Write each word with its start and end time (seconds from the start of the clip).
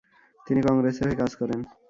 তিনি 0.47 0.59
কংগ্রেসের 0.61 1.05
হয়ে 1.07 1.19
কাজ 1.21 1.31
করেন। 1.35 1.59